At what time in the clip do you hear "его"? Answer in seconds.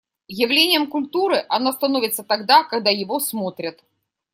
2.89-3.19